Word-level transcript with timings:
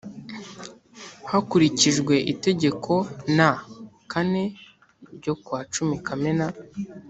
Hakurikijwe 1.31 2.15
itegeko 2.33 2.93
n 3.37 3.39
kane 4.11 4.43
ryo 5.17 5.33
kuwa 5.43 5.59
cumi 5.73 5.95
kamena 6.07 6.45